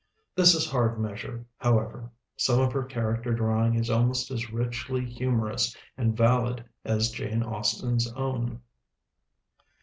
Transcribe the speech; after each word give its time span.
This 0.35 0.55
is 0.55 0.67
hard 0.67 0.99
measure, 0.99 1.45
however: 1.57 2.09
some 2.35 2.59
of 2.59 2.73
her 2.73 2.81
character 2.83 3.35
drawing 3.35 3.75
is 3.75 3.91
almost 3.91 4.31
as 4.31 4.49
richly 4.51 5.05
humorous 5.05 5.77
and 5.95 6.17
valid 6.17 6.65
as 6.83 7.11
Jane 7.11 7.43
Austen's 7.43 8.11
own. 8.13 8.61